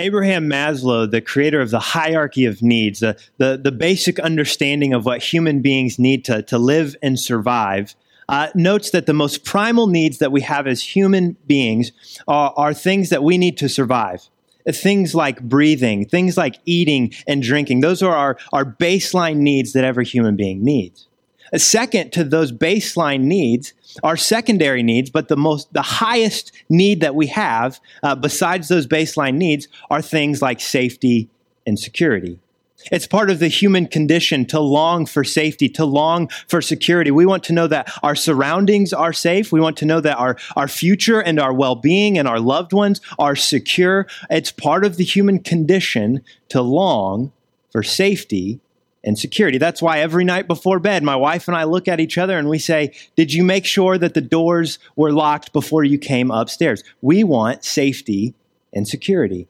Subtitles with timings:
[0.00, 5.04] Abraham Maslow, the creator of the hierarchy of needs, the, the, the basic understanding of
[5.04, 7.94] what human beings need to, to live and survive,
[8.28, 11.92] uh, notes that the most primal needs that we have as human beings
[12.26, 14.28] are, are things that we need to survive.
[14.68, 17.80] Things like breathing, things like eating and drinking.
[17.80, 21.08] Those are our, our baseline needs that every human being needs.
[21.56, 23.72] Second to those baseline needs
[24.02, 28.86] are secondary needs, but the most, the highest need that we have, uh, besides those
[28.86, 31.28] baseline needs, are things like safety
[31.66, 32.38] and security.
[32.90, 37.10] It's part of the human condition to long for safety, to long for security.
[37.10, 39.52] We want to know that our surroundings are safe.
[39.52, 42.72] We want to know that our, our future and our well being and our loved
[42.72, 44.06] ones are secure.
[44.30, 47.32] It's part of the human condition to long
[47.70, 48.60] for safety
[49.02, 49.58] and security.
[49.58, 52.48] That's why every night before bed, my wife and I look at each other and
[52.48, 56.84] we say, Did you make sure that the doors were locked before you came upstairs?
[57.00, 58.34] We want safety
[58.72, 59.48] and security.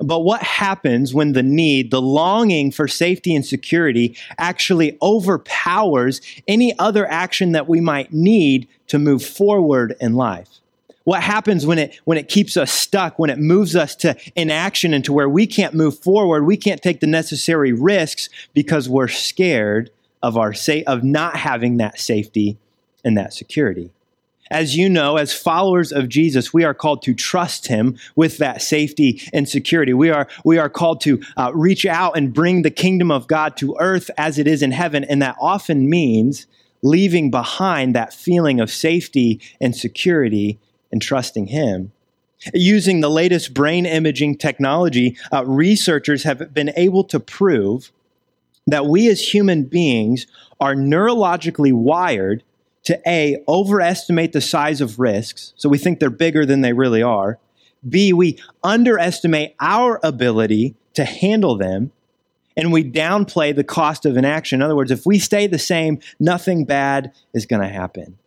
[0.00, 6.78] But what happens when the need, the longing for safety and security actually overpowers any
[6.78, 10.59] other action that we might need to move forward in life?
[11.04, 14.92] What happens when it, when it keeps us stuck, when it moves us to inaction
[14.92, 19.08] and to where we can't move forward, we can't take the necessary risks because we're
[19.08, 19.90] scared
[20.22, 22.58] of our sa- of not having that safety
[23.02, 23.90] and that security.
[24.50, 28.60] As you know, as followers of Jesus, we are called to trust Him with that
[28.60, 29.94] safety and security.
[29.94, 33.56] We are, we are called to uh, reach out and bring the kingdom of God
[33.58, 35.04] to earth as it is in heaven.
[35.04, 36.46] And that often means
[36.82, 40.58] leaving behind that feeling of safety and security
[40.92, 41.92] and trusting Him.
[42.54, 47.92] Using the latest brain imaging technology, uh, researchers have been able to prove
[48.66, 50.26] that we as human beings
[50.58, 52.42] are neurologically wired
[52.84, 57.02] to A, overestimate the size of risks, so we think they're bigger than they really
[57.02, 57.38] are.
[57.86, 61.92] B, we underestimate our ability to handle them,
[62.56, 64.58] and we downplay the cost of inaction.
[64.58, 68.18] In other words, if we stay the same, nothing bad is going to happen.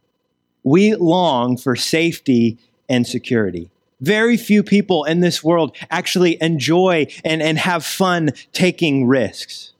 [0.64, 2.58] We long for safety
[2.90, 3.70] and security.
[4.02, 9.74] Very few people in this world actually enjoy and, and have fun taking risks.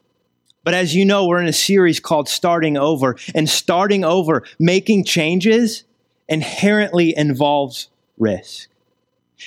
[0.64, 5.04] But as you know, we're in a series called Starting Over, and starting over, making
[5.04, 5.84] changes,
[6.30, 8.70] inherently involves risk.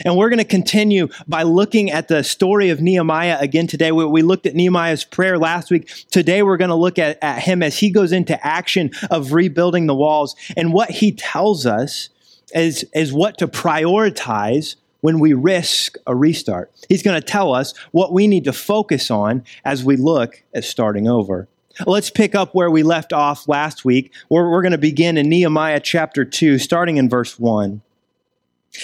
[0.05, 3.93] And we're going to continue by looking at the story of Nehemiah again today.
[3.93, 5.89] We, we looked at Nehemiah's prayer last week.
[6.11, 9.87] Today, we're going to look at, at him as he goes into action of rebuilding
[9.87, 10.37] the walls.
[10.57, 12.09] And what he tells us
[12.55, 16.73] is, is what to prioritize when we risk a restart.
[16.89, 20.65] He's going to tell us what we need to focus on as we look at
[20.65, 21.49] starting over.
[21.87, 25.29] Let's pick up where we left off last week, where we're going to begin in
[25.29, 27.83] Nehemiah chapter 2, starting in verse 1.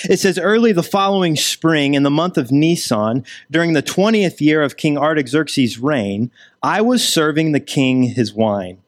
[0.08, 4.62] It says, Early the following spring, in the month of Nisan, during the 20th year
[4.62, 6.30] of King Artaxerxes' reign,
[6.62, 8.78] I was serving the king his wine.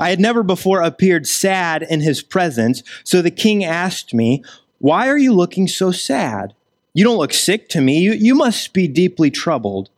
[0.00, 4.42] I had never before appeared sad in his presence, so the king asked me,
[4.78, 6.54] Why are you looking so sad?
[6.94, 8.00] You don't look sick to me.
[8.00, 9.90] You, you must be deeply troubled.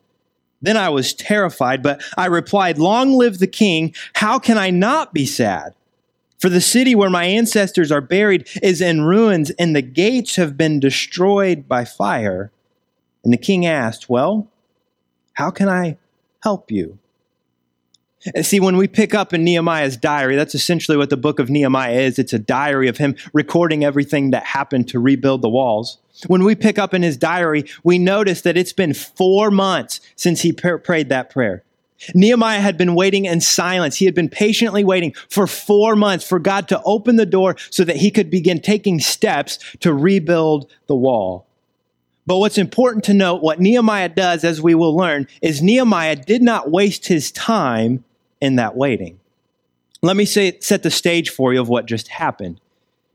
[0.63, 3.95] Then I was terrified, but I replied, Long live the king.
[4.15, 5.75] How can I not be sad?
[6.41, 10.57] For the city where my ancestors are buried is in ruins, and the gates have
[10.57, 12.53] been destroyed by fire.
[13.23, 14.51] And the king asked, Well,
[15.35, 15.99] how can I
[16.43, 16.99] help you?
[18.41, 22.01] See, when we pick up in Nehemiah's diary, that's essentially what the book of Nehemiah
[22.01, 22.19] is.
[22.19, 25.99] It's a diary of him recording everything that happened to rebuild the walls.
[26.27, 30.41] When we pick up in his diary, we notice that it's been four months since
[30.41, 31.65] he prayed that prayer.
[32.15, 33.97] Nehemiah had been waiting in silence.
[33.97, 37.85] He had been patiently waiting for four months for God to open the door so
[37.85, 41.47] that he could begin taking steps to rebuild the wall.
[42.27, 46.43] But what's important to note, what Nehemiah does, as we will learn, is Nehemiah did
[46.43, 48.05] not waste his time
[48.41, 49.21] in that waiting.
[50.03, 52.61] Let me say, set the stage for you of what just happened.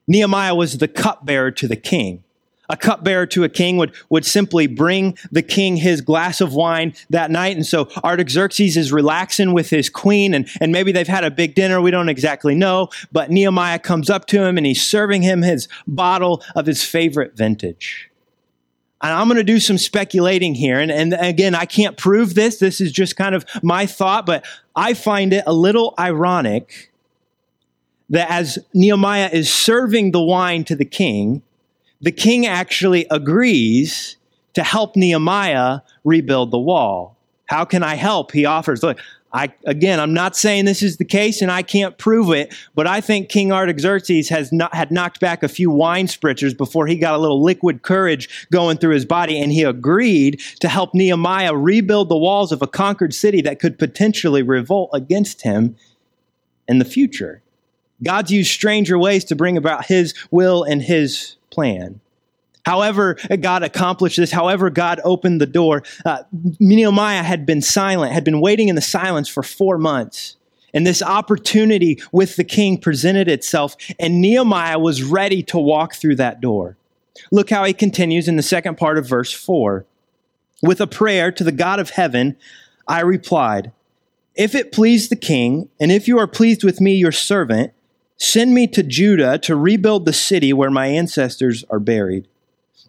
[0.08, 2.24] Nehemiah was the cupbearer to the king.
[2.70, 6.94] A cupbearer to a king would, would simply bring the king his glass of wine
[7.10, 7.56] that night.
[7.56, 11.56] And so Artaxerxes is relaxing with his queen, and, and maybe they've had a big
[11.56, 11.82] dinner.
[11.82, 12.90] We don't exactly know.
[13.12, 17.36] But Nehemiah comes up to him and he's serving him his bottle of his favorite
[17.36, 18.10] vintage.
[19.02, 20.80] And I'm going to do some speculating here.
[20.80, 22.60] And, and again, I can't prove this.
[22.60, 24.46] This is just kind of my thought, but
[24.76, 26.92] I find it a little ironic
[28.10, 31.44] that as Nehemiah is serving the wine to the king,
[32.02, 34.18] the king actually agrees
[34.54, 37.18] to help Nehemiah rebuild the wall.
[37.46, 38.32] How can I help?
[38.32, 39.00] He offers, look,
[39.32, 42.88] I, again, I'm not saying this is the case and I can't prove it, but
[42.88, 46.96] I think King Artaxerxes has not, had knocked back a few wine spritzers before he
[46.96, 51.54] got a little liquid courage going through his body and he agreed to help Nehemiah
[51.54, 55.76] rebuild the walls of a conquered city that could potentially revolt against him
[56.68, 57.44] in the future.
[58.02, 62.00] God's used stranger ways to bring about his will and his plan.
[62.66, 65.84] However, God accomplished this, however, God opened the door.
[66.06, 66.24] Uh,
[66.60, 70.38] Nehemiah had been silent, had been waiting in the silence for four months.
[70.74, 76.16] And this opportunity with the king presented itself, and Nehemiah was ready to walk through
[76.18, 76.78] that door.
[77.30, 79.86] Look how he continues in the second part of verse 4.
[80.62, 82.38] With a prayer to the God of heaven,
[82.88, 83.74] I replied,
[84.36, 87.74] If it please the king, and if you are pleased with me, your servant,
[88.20, 92.28] send me to Judah to rebuild the city where my ancestors are buried.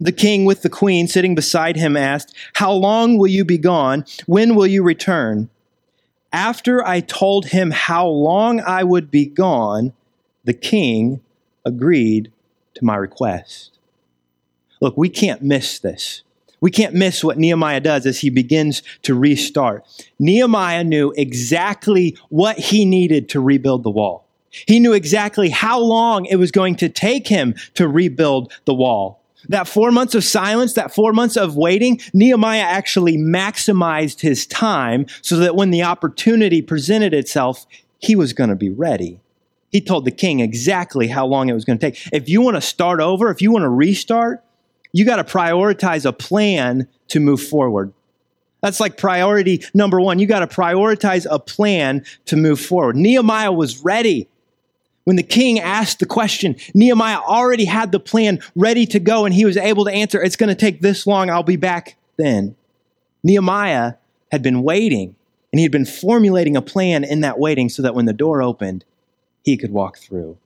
[0.01, 4.05] The king with the queen sitting beside him asked, How long will you be gone?
[4.27, 5.51] When will you return?
[6.33, 9.93] After I told him how long I would be gone,
[10.45, 11.21] the king
[11.65, 12.33] agreed
[12.75, 13.79] to my request.
[14.81, 16.23] Look, we can't miss this.
[16.61, 19.85] We can't miss what Nehemiah does as he begins to restart.
[20.19, 24.27] Nehemiah knew exactly what he needed to rebuild the wall.
[24.51, 29.23] He knew exactly how long it was going to take him to rebuild the wall.
[29.49, 35.07] That four months of silence, that four months of waiting, Nehemiah actually maximized his time
[35.23, 37.67] so that when the opportunity presented itself,
[37.99, 39.21] he was going to be ready.
[39.71, 42.09] He told the king exactly how long it was going to take.
[42.13, 44.45] If you want to start over, if you want to restart,
[44.93, 47.93] you got to prioritize a plan to move forward.
[48.63, 50.19] That's like priority number one.
[50.19, 52.97] You got to prioritize a plan to move forward.
[52.97, 54.29] Nehemiah was ready.
[55.11, 59.35] When the king asked the question, Nehemiah already had the plan ready to go and
[59.35, 62.55] he was able to answer, It's going to take this long, I'll be back then.
[63.25, 63.95] Nehemiah
[64.31, 65.17] had been waiting
[65.53, 68.41] and he had been formulating a plan in that waiting so that when the door
[68.41, 68.85] opened,
[69.43, 70.39] he could walk through.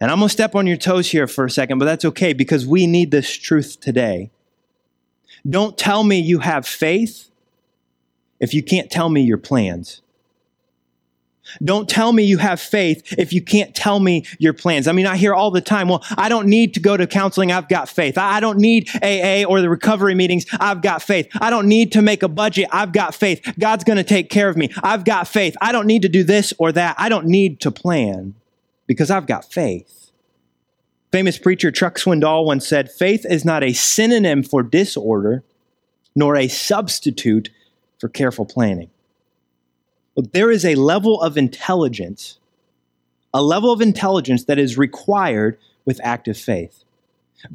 [0.00, 2.32] And I'm going to step on your toes here for a second, but that's okay
[2.32, 4.30] because we need this truth today.
[5.46, 7.28] Don't tell me you have faith
[8.40, 10.00] if you can't tell me your plans.
[11.62, 14.88] Don't tell me you have faith if you can't tell me your plans.
[14.88, 17.52] I mean, I hear all the time, well, I don't need to go to counseling.
[17.52, 18.18] I've got faith.
[18.18, 20.46] I don't need AA or the recovery meetings.
[20.58, 21.28] I've got faith.
[21.40, 22.68] I don't need to make a budget.
[22.72, 23.40] I've got faith.
[23.58, 24.70] God's going to take care of me.
[24.82, 25.56] I've got faith.
[25.60, 26.96] I don't need to do this or that.
[26.98, 28.34] I don't need to plan
[28.86, 30.10] because I've got faith.
[31.12, 35.44] Famous preacher Chuck Swindoll once said, faith is not a synonym for disorder,
[36.14, 37.50] nor a substitute
[37.98, 38.90] for careful planning.
[40.16, 42.38] Look, there is a level of intelligence,
[43.34, 46.84] a level of intelligence that is required with active faith.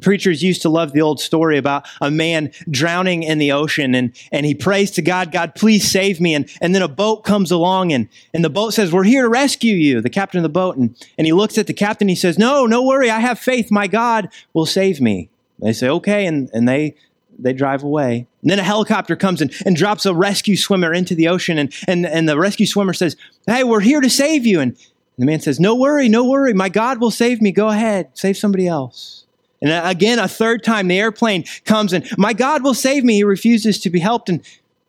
[0.00, 4.16] Preachers used to love the old story about a man drowning in the ocean and,
[4.30, 6.34] and he prays to God, God, please save me.
[6.34, 9.28] And, and then a boat comes along and, and the boat says, We're here to
[9.28, 10.76] rescue you, the captain of the boat.
[10.76, 13.70] And, and he looks at the captain, he says, No, no worry, I have faith.
[13.70, 15.30] My God will save me.
[15.58, 16.26] They say, Okay.
[16.26, 16.94] And, and they
[17.38, 18.26] they drive away.
[18.42, 21.58] And then a helicopter comes and, and drops a rescue swimmer into the ocean.
[21.58, 24.60] And, and, and the rescue swimmer says, Hey, we're here to save you.
[24.60, 24.76] And,
[25.18, 26.52] the man says, No worry, no worry.
[26.54, 27.52] My God will save me.
[27.52, 29.24] Go ahead, save somebody else.
[29.60, 33.14] And again, a third time, the airplane comes and, My God will save me.
[33.14, 34.28] He refuses to be helped.
[34.28, 34.40] And,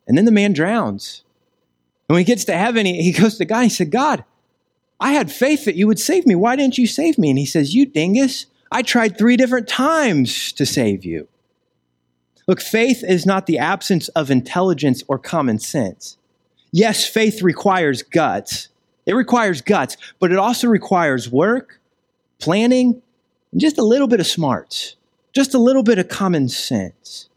[0.07, 1.23] and then the man drowns.
[2.07, 3.61] And when he gets to heaven, he, he goes to God.
[3.61, 4.23] He said, God,
[4.99, 6.35] I had faith that you would save me.
[6.35, 7.29] Why didn't you save me?
[7.29, 8.45] And he says, You dingus.
[8.71, 11.27] I tried three different times to save you.
[12.47, 16.17] Look, faith is not the absence of intelligence or common sense.
[16.71, 18.69] Yes, faith requires guts.
[19.05, 21.79] It requires guts, but it also requires work,
[22.39, 23.01] planning,
[23.51, 24.95] and just a little bit of smarts,
[25.33, 27.29] just a little bit of common sense.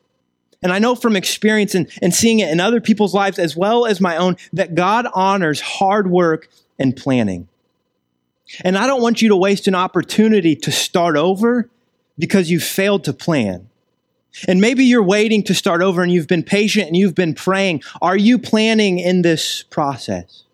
[0.62, 3.86] And I know from experience and, and seeing it in other people's lives as well
[3.86, 6.48] as my own that God honors hard work
[6.78, 7.48] and planning.
[8.64, 11.68] And I don't want you to waste an opportunity to start over
[12.18, 13.68] because you failed to plan.
[14.48, 17.82] And maybe you're waiting to start over and you've been patient and you've been praying.
[18.02, 20.44] Are you planning in this process?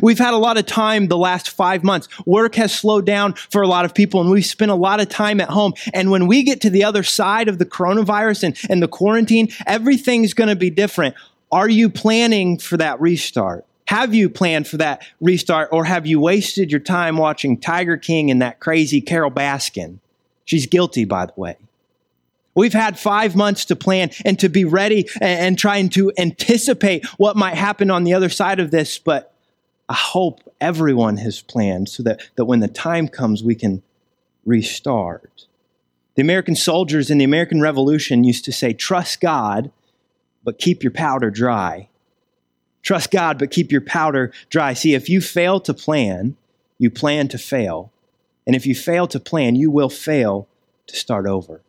[0.00, 2.08] We've had a lot of time the last five months.
[2.24, 5.08] Work has slowed down for a lot of people and we've spent a lot of
[5.08, 5.74] time at home.
[5.92, 9.48] And when we get to the other side of the coronavirus and, and the quarantine,
[9.66, 11.14] everything's going to be different.
[11.50, 13.66] Are you planning for that restart?
[13.86, 18.30] Have you planned for that restart or have you wasted your time watching Tiger King
[18.30, 19.98] and that crazy Carole Baskin?
[20.46, 21.56] She's guilty, by the way.
[22.54, 27.36] We've had five months to plan and to be ready and, trying to anticipate what
[27.36, 29.34] might happen on the other side of this, but
[29.88, 33.82] I hope everyone has planned so that, that when the time comes, we can
[34.44, 35.46] restart.
[36.14, 39.70] The American soldiers in the American Revolution used to say, trust God,
[40.44, 41.88] but keep your powder dry.
[42.82, 44.74] Trust God, but keep your powder dry.
[44.74, 46.36] See, if you fail to plan,
[46.78, 47.92] you plan to fail.
[48.46, 50.48] And if you fail to plan, you will fail
[50.88, 51.62] to start over.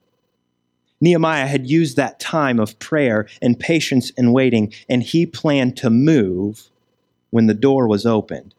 [1.03, 5.89] Nehemiah had used that time of prayer and patience and waiting, and he planned to
[5.89, 6.69] move
[7.29, 8.55] when the door was opened.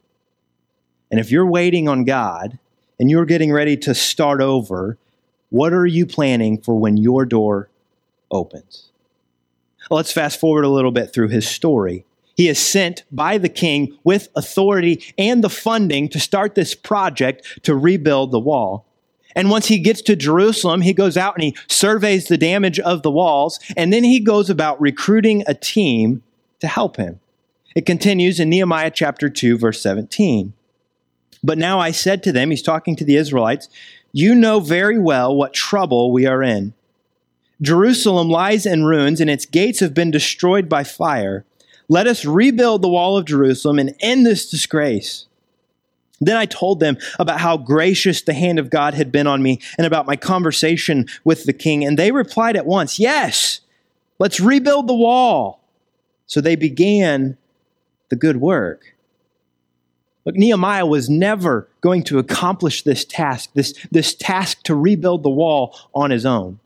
[1.11, 2.59] And if you're waiting on God
[3.01, 4.99] and you're getting ready to start over,
[5.49, 7.71] what are you planning for when your door
[8.31, 8.91] opens?
[9.89, 12.05] Well, let's fast forward a little bit through his story.
[12.37, 17.63] He is sent by the king with authority and the funding to start this project
[17.63, 18.85] to rebuild the wall.
[19.35, 23.03] And once he gets to Jerusalem, he goes out and he surveys the damage of
[23.03, 26.23] the walls, and then he goes about recruiting a team
[26.61, 27.21] to help him.
[27.75, 30.53] It continues in Nehemiah chapter 2, verse 17.
[31.43, 33.69] But now I said to them, he's talking to the Israelites,
[34.13, 36.73] you know very well what trouble we are in.
[37.61, 41.45] Jerusalem lies in ruins, and its gates have been destroyed by fire.
[41.89, 45.27] Let us rebuild the wall of Jerusalem and end this disgrace.
[46.21, 49.61] Then I told them about how gracious the hand of God had been on me
[49.77, 51.85] and about my conversation with the king.
[51.85, 53.61] And they replied at once, Yes,
[54.19, 55.61] let's rebuild the wall.
[56.27, 57.37] So they began
[58.09, 58.95] the good work.
[60.25, 65.31] Look, Nehemiah was never going to accomplish this task, this, this task to rebuild the
[65.31, 66.61] wall on his own.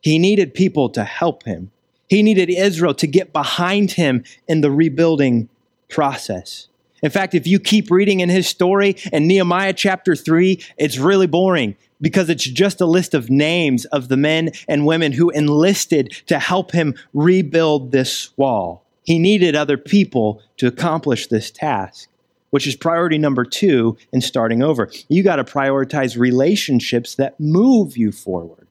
[0.00, 1.70] He needed people to help him.
[2.08, 5.48] He needed Israel to get behind him in the rebuilding
[5.88, 6.68] process.
[7.04, 11.26] In fact, if you keep reading in his story in Nehemiah chapter 3, it's really
[11.26, 16.12] boring because it's just a list of names of the men and women who enlisted
[16.28, 18.86] to help him rebuild this wall.
[19.02, 22.08] He needed other people to accomplish this task,
[22.48, 24.90] which is priority number two in starting over.
[25.10, 28.66] You got to prioritize relationships that move you forward.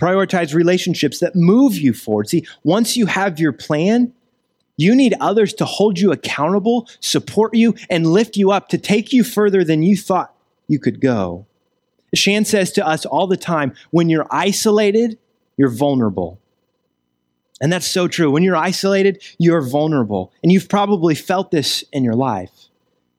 [0.00, 2.30] Prioritize relationships that move you forward.
[2.30, 4.14] See, once you have your plan,
[4.80, 9.12] you need others to hold you accountable, support you, and lift you up to take
[9.12, 10.34] you further than you thought
[10.68, 11.46] you could go.
[12.14, 15.18] Shan says to us all the time when you're isolated,
[15.56, 16.40] you're vulnerable.
[17.60, 18.30] And that's so true.
[18.30, 20.32] When you're isolated, you're vulnerable.
[20.42, 22.50] And you've probably felt this in your life.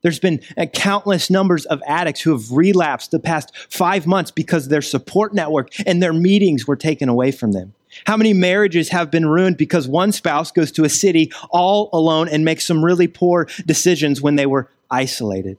[0.02, 0.40] There's been
[0.74, 5.70] countless numbers of addicts who have relapsed the past five months because their support network
[5.86, 7.76] and their meetings were taken away from them.
[8.06, 12.28] How many marriages have been ruined because one spouse goes to a city all alone
[12.30, 15.58] and makes some really poor decisions when they were isolated?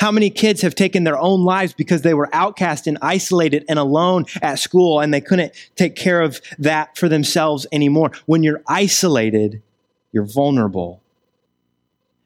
[0.00, 3.78] How many kids have taken their own lives because they were outcast and isolated and
[3.78, 8.12] alone at school and they couldn't take care of that for themselves anymore?
[8.26, 9.60] When you're isolated,
[10.12, 11.00] you're vulnerable.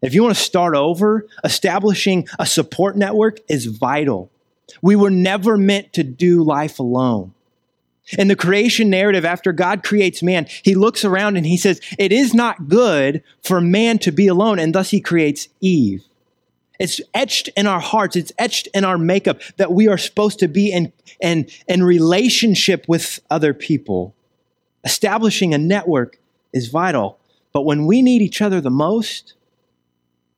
[0.02, 4.30] If you want to start over, establishing a support network is vital.
[4.82, 7.32] We were never meant to do life alone.
[8.18, 12.12] In the creation narrative, after God creates man, he looks around and he says, It
[12.12, 16.04] is not good for man to be alone, and thus he creates Eve.
[16.78, 20.48] It's etched in our hearts, it's etched in our makeup that we are supposed to
[20.48, 24.16] be in, in, in relationship with other people.
[24.84, 26.18] Establishing a network
[26.52, 27.18] is vital,
[27.52, 29.34] but when we need each other the most,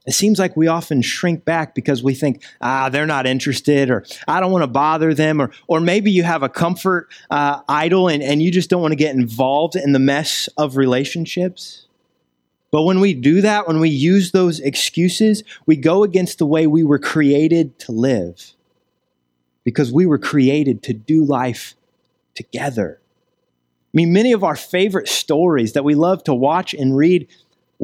[0.07, 4.05] it seems like we often shrink back because we think, ah, they're not interested, or
[4.29, 8.09] I don't want to bother them, or, or maybe you have a comfort uh, idol
[8.09, 11.87] and, and you just don't want to get involved in the mess of relationships.
[12.71, 16.67] But when we do that, when we use those excuses, we go against the way
[16.67, 18.53] we were created to live
[19.63, 21.77] because we were created to do life
[22.35, 23.01] together.
[23.95, 27.29] I mean, many of our favorite stories that we love to watch and read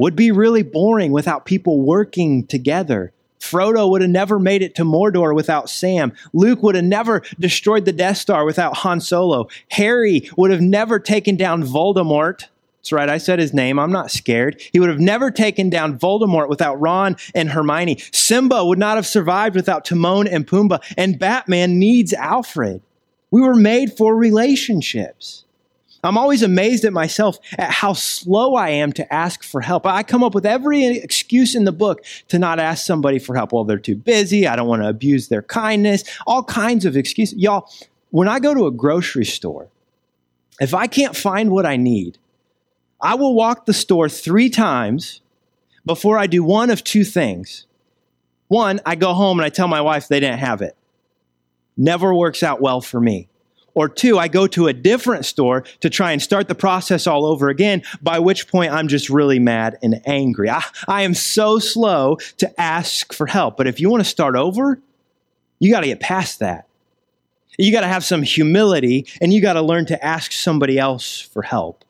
[0.01, 3.13] would be really boring without people working together.
[3.39, 6.11] Frodo would have never made it to Mordor without Sam.
[6.33, 9.47] Luke would have never destroyed the Death Star without Han Solo.
[9.69, 12.45] Harry would have never taken down Voldemort.
[12.79, 13.77] That's right, I said his name.
[13.77, 14.59] I'm not scared.
[14.73, 18.01] He would have never taken down Voldemort without Ron and Hermione.
[18.11, 20.81] Simba would not have survived without Timon and Pumbaa.
[20.97, 22.81] And Batman needs Alfred.
[23.29, 25.45] We were made for relationships.
[26.03, 29.85] I'm always amazed at myself at how slow I am to ask for help.
[29.85, 33.53] I come up with every excuse in the book to not ask somebody for help.
[33.53, 34.47] Well, they're too busy.
[34.47, 36.03] I don't want to abuse their kindness.
[36.25, 37.37] All kinds of excuses.
[37.37, 37.71] Y'all,
[38.09, 39.69] when I go to a grocery store,
[40.59, 42.17] if I can't find what I need,
[42.99, 45.21] I will walk the store three times
[45.85, 47.65] before I do one of two things.
[48.47, 50.75] One, I go home and I tell my wife they didn't have it.
[51.77, 53.27] Never works out well for me.
[53.73, 57.25] Or two, I go to a different store to try and start the process all
[57.25, 60.49] over again, by which point I'm just really mad and angry.
[60.49, 63.57] I, I am so slow to ask for help.
[63.57, 64.79] But if you want to start over,
[65.59, 66.67] you got to get past that.
[67.57, 71.21] You got to have some humility and you got to learn to ask somebody else
[71.21, 71.85] for help.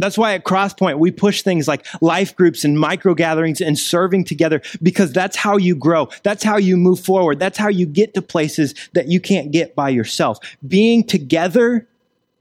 [0.00, 4.24] That's why at Crosspoint we push things like life groups and micro gatherings and serving
[4.24, 6.08] together because that's how you grow.
[6.22, 7.38] That's how you move forward.
[7.38, 10.38] That's how you get to places that you can't get by yourself.
[10.66, 11.86] Being together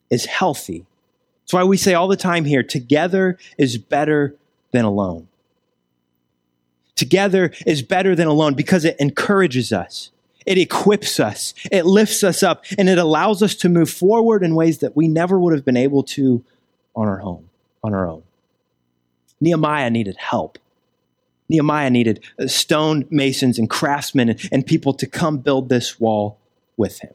[0.10, 0.86] is healthy.
[1.44, 4.36] That's why we say all the time here together is better
[4.72, 5.28] than alone.
[6.96, 10.12] Together is better than alone because it encourages us.
[10.46, 11.54] It equips us.
[11.72, 15.08] It lifts us up and it allows us to move forward in ways that we
[15.08, 16.44] never would have been able to
[16.96, 17.49] on our home
[17.84, 18.24] on our own.
[19.42, 20.58] Nehemiah needed help.
[21.48, 26.38] Nehemiah needed uh, stone masons and craftsmen and, and people to come build this wall
[26.78, 27.14] with him.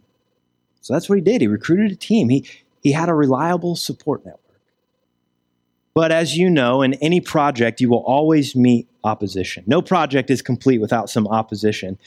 [0.80, 1.40] So that's what he did.
[1.40, 2.28] He recruited a team.
[2.28, 2.47] He,
[2.83, 4.40] he had a reliable support network.
[5.94, 9.62] But as you know, in any project, you will always meet opposition.
[9.66, 11.99] No project is complete without some opposition.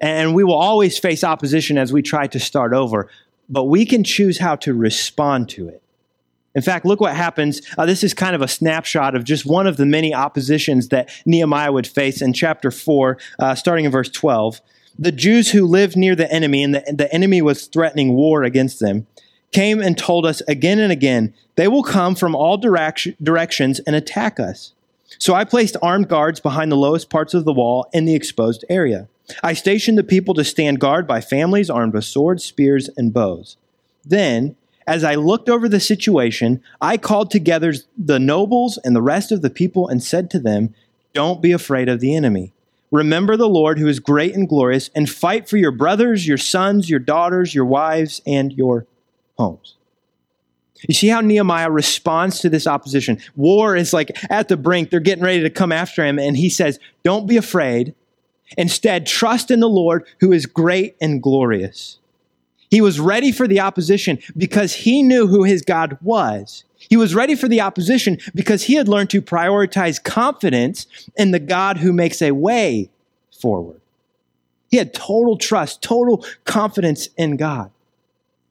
[0.00, 3.08] And we will always face opposition as we try to start over,
[3.48, 5.82] but we can choose how to respond to it.
[6.56, 7.60] In fact, look what happens.
[7.76, 11.10] Uh, this is kind of a snapshot of just one of the many oppositions that
[11.26, 14.62] Nehemiah would face in chapter 4, uh, starting in verse 12.
[14.98, 18.80] The Jews who lived near the enemy, and the, the enemy was threatening war against
[18.80, 19.06] them,
[19.52, 23.94] came and told us again and again, they will come from all direct- directions and
[23.94, 24.72] attack us.
[25.18, 28.64] So I placed armed guards behind the lowest parts of the wall in the exposed
[28.70, 29.08] area.
[29.42, 33.58] I stationed the people to stand guard by families armed with swords, spears, and bows.
[34.04, 34.56] Then,
[34.86, 39.42] as I looked over the situation, I called together the nobles and the rest of
[39.42, 40.74] the people and said to them,
[41.12, 42.52] Don't be afraid of the enemy.
[42.92, 46.88] Remember the Lord who is great and glorious, and fight for your brothers, your sons,
[46.88, 48.86] your daughters, your wives, and your
[49.36, 49.74] homes.
[50.86, 53.18] You see how Nehemiah responds to this opposition.
[53.34, 56.48] War is like at the brink, they're getting ready to come after him, and he
[56.48, 57.94] says, Don't be afraid.
[58.56, 61.98] Instead, trust in the Lord who is great and glorious.
[62.76, 66.64] He was ready for the opposition because he knew who his God was.
[66.76, 71.38] He was ready for the opposition because he had learned to prioritize confidence in the
[71.38, 72.90] God who makes a way
[73.40, 73.80] forward.
[74.70, 77.70] He had total trust, total confidence in God.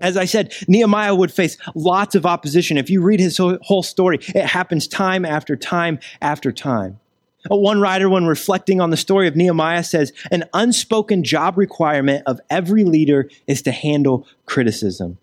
[0.01, 2.79] As I said, Nehemiah would face lots of opposition.
[2.79, 6.99] If you read his whole story, it happens time after time after time.
[7.47, 12.39] One writer, when reflecting on the story of Nehemiah, says an unspoken job requirement of
[12.49, 15.17] every leader is to handle criticism.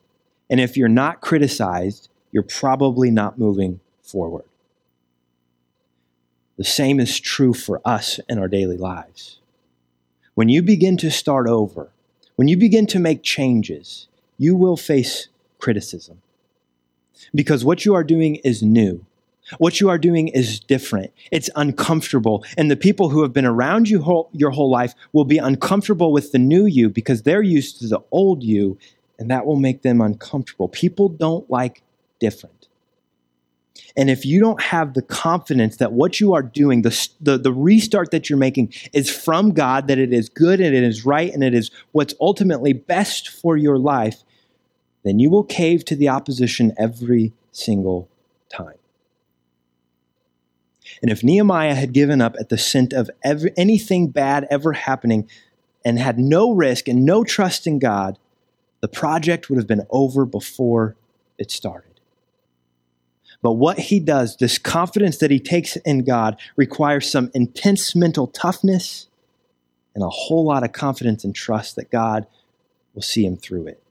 [0.48, 4.44] And if you're not criticized, you're probably not moving forward.
[6.56, 9.38] The same is true for us in our daily lives.
[10.35, 11.90] When you begin to start over,
[12.37, 14.08] when you begin to make changes,
[14.38, 16.22] you will face criticism.
[17.35, 19.04] Because what you are doing is new.
[19.59, 21.12] What you are doing is different.
[21.31, 22.44] It's uncomfortable.
[22.57, 26.12] And the people who have been around you whole, your whole life will be uncomfortable
[26.12, 28.78] with the new you because they're used to the old you,
[29.18, 30.68] and that will make them uncomfortable.
[30.68, 31.83] People don't like
[32.18, 32.68] different.
[33.96, 37.52] And if you don't have the confidence that what you are doing, the, the, the,
[37.52, 41.33] restart that you're making, is from God, that it is good and it is right
[41.33, 44.22] and it is what's ultimately best for your life,
[45.05, 48.09] then you will cave to the opposition every single
[48.48, 48.76] time.
[51.00, 55.28] And if Nehemiah had given up at the scent of anything bad ever happening
[55.85, 58.18] and had no risk and no trust in God,
[58.81, 60.96] the project would have been over before
[61.38, 62.00] it started.
[63.40, 68.28] But what he does, this confidence that he takes in God, requires some intense mental
[68.28, 69.09] toughness
[69.94, 72.26] and a whole lot of confidence and trust that God
[72.94, 73.83] will see him through it.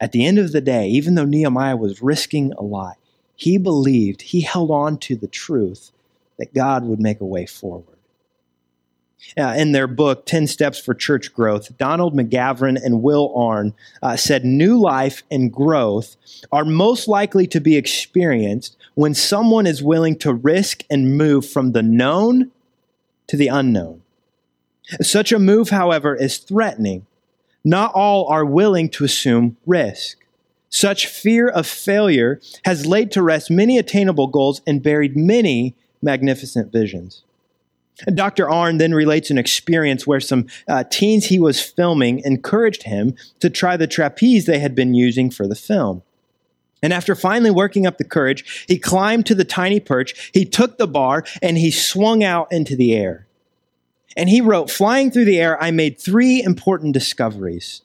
[0.00, 2.96] At the end of the day, even though Nehemiah was risking a lot,
[3.36, 5.90] he believed, he held on to the truth
[6.38, 7.94] that God would make a way forward.
[9.38, 14.16] Uh, in their book, 10 Steps for Church Growth, Donald McGavran and Will Arn uh,
[14.16, 16.16] said new life and growth
[16.52, 21.72] are most likely to be experienced when someone is willing to risk and move from
[21.72, 22.50] the known
[23.28, 24.02] to the unknown.
[25.00, 27.06] Such a move, however, is threatening.
[27.64, 30.18] Not all are willing to assume risk.
[30.68, 36.72] Such fear of failure has laid to rest many attainable goals and buried many magnificent
[36.72, 37.24] visions.
[38.12, 38.50] Dr.
[38.50, 43.48] Arn then relates an experience where some uh, teens he was filming encouraged him to
[43.48, 46.02] try the trapeze they had been using for the film.
[46.82, 50.76] And after finally working up the courage, he climbed to the tiny perch, he took
[50.76, 53.26] the bar, and he swung out into the air.
[54.16, 57.82] And he wrote, Flying through the air, I made three important discoveries.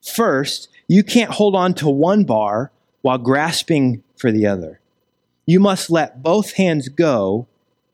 [0.00, 2.70] First, you can't hold on to one bar
[3.02, 4.80] while grasping for the other.
[5.44, 7.48] You must let both hands go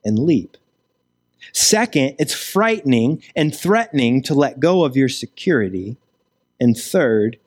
[0.05, 0.57] and leap.
[1.53, 5.97] Second, it's frightening and threatening to let go of your security.
[6.61, 7.39] And third,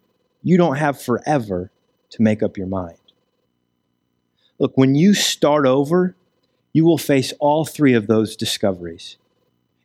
[0.44, 1.72] you don't have forever
[2.12, 2.98] to make up your mind.
[4.60, 6.16] Look, when you start over,
[6.74, 9.18] you will face all three of those discoveries.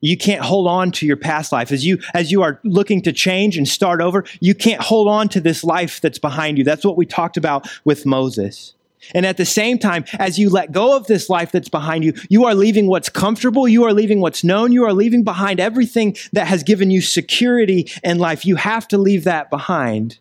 [0.00, 1.72] You can't hold on to your past life.
[1.72, 5.28] As you, as you are looking to change and start over, you can't hold on
[5.30, 6.64] to this life that's behind you.
[6.64, 8.74] That's what we talked about with Moses.
[9.14, 12.12] And at the same time, as you let go of this life that's behind you,
[12.28, 16.16] you are leaving what's comfortable, you are leaving what's known, you are leaving behind everything
[16.32, 18.44] that has given you security in life.
[18.44, 20.18] You have to leave that behind.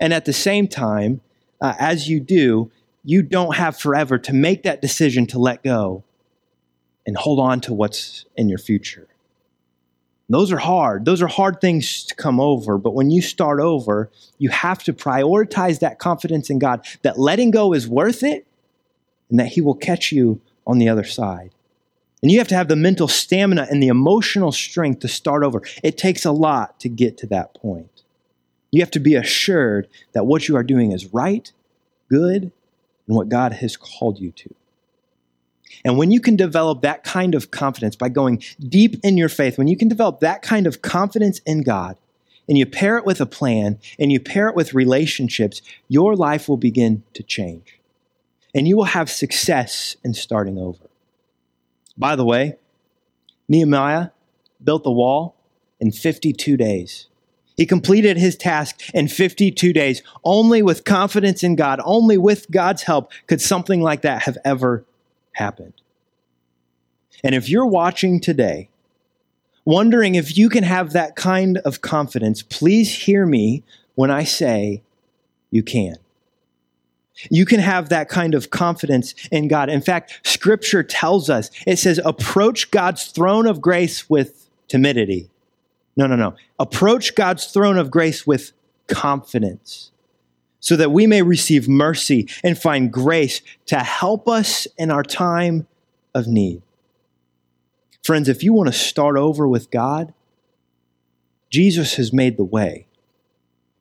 [0.00, 1.20] And at the same time,
[1.60, 2.70] uh, as you do,
[3.04, 6.02] you don't have forever to make that decision to let go
[7.06, 9.06] and hold on to what's in your future.
[10.28, 11.04] Those are hard.
[11.04, 12.78] Those are hard things to come over.
[12.78, 17.52] But when you start over, you have to prioritize that confidence in God that letting
[17.52, 18.46] go is worth it
[19.30, 21.50] and that He will catch you on the other side.
[22.22, 25.62] And you have to have the mental stamina and the emotional strength to start over.
[25.84, 28.02] It takes a lot to get to that point.
[28.72, 31.52] You have to be assured that what you are doing is right,
[32.10, 32.50] good,
[33.06, 34.54] and what God has called you to.
[35.84, 39.58] And when you can develop that kind of confidence by going deep in your faith,
[39.58, 41.96] when you can develop that kind of confidence in God,
[42.48, 46.48] and you pair it with a plan, and you pair it with relationships, your life
[46.48, 47.78] will begin to change.
[48.54, 50.84] And you will have success in starting over.
[51.98, 52.56] By the way,
[53.48, 54.10] Nehemiah
[54.62, 55.36] built the wall
[55.80, 57.06] in 52 days.
[57.56, 60.02] He completed his task in 52 days.
[60.24, 64.84] Only with confidence in God, only with God's help could something like that have ever
[65.36, 65.74] happened.
[67.22, 68.68] And if you're watching today,
[69.64, 74.82] wondering if you can have that kind of confidence, please hear me when I say
[75.50, 75.96] you can.
[77.30, 79.70] You can have that kind of confidence in God.
[79.70, 85.30] In fact, scripture tells us, it says, approach God's throne of grace with timidity.
[85.96, 86.36] No, no, no.
[86.58, 88.52] Approach God's throne of grace with
[88.86, 89.90] confidence
[90.66, 95.64] so that we may receive mercy and find grace to help us in our time
[96.12, 96.60] of need.
[98.02, 100.12] Friends, if you want to start over with God,
[101.50, 102.88] Jesus has made the way.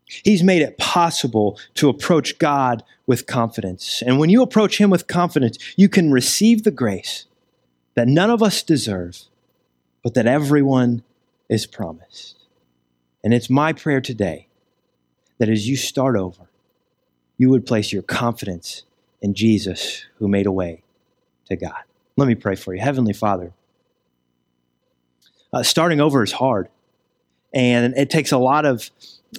[0.06, 4.04] He's made it possible to approach God with confidence.
[4.06, 7.26] And when you approach Him with confidence, you can receive the grace
[7.96, 9.24] that none of us deserve,
[10.04, 11.02] but that everyone
[11.50, 12.38] is promised.
[13.24, 14.50] And it's my prayer today
[15.40, 16.48] that as you start over,
[17.38, 18.84] you would place your confidence
[19.22, 20.84] in Jesus who made a way
[21.48, 21.82] to God.
[22.18, 22.82] Let me pray for you.
[22.82, 23.54] Heavenly Father,
[25.52, 26.70] uh, starting over is hard,
[27.54, 28.90] and it takes a lot of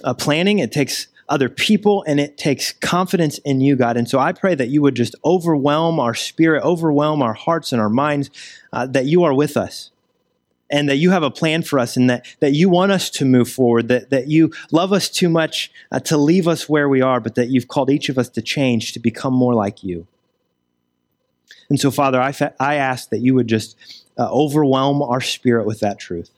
[0.03, 3.97] uh, planning, it takes other people, and it takes confidence in you, God.
[3.97, 7.81] And so I pray that you would just overwhelm our spirit, overwhelm our hearts and
[7.81, 8.29] our minds,
[8.71, 9.91] uh, that you are with us
[10.69, 13.25] and that you have a plan for us and that, that you want us to
[13.25, 17.01] move forward, that, that you love us too much uh, to leave us where we
[17.01, 20.07] are, but that you've called each of us to change, to become more like you.
[21.69, 23.77] And so, Father, I, fa- I ask that you would just
[24.17, 26.29] uh, overwhelm our spirit with that truth,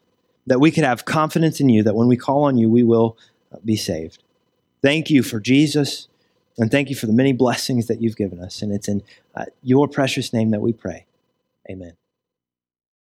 [0.47, 3.17] that we could have confidence in you, that when we call on you, we will
[3.53, 4.23] uh, be saved.
[4.81, 6.07] Thank you for Jesus,
[6.57, 8.61] and thank you for the many blessings that you've given us.
[8.61, 9.03] And it's in
[9.35, 11.05] uh, your precious name that we pray.
[11.69, 11.93] Amen.